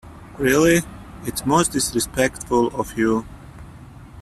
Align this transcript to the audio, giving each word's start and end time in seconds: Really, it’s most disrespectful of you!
Really, 0.39 0.81
it’s 1.27 1.45
most 1.45 1.73
disrespectful 1.73 2.75
of 2.75 2.97
you! 2.97 3.27